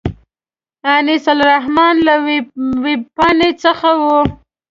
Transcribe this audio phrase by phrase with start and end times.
[0.93, 2.15] انیس الرحمن له
[2.83, 4.03] وېبپاڼې څخه و.